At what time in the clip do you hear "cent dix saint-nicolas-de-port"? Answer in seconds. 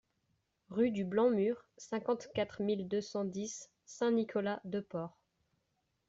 3.01-5.15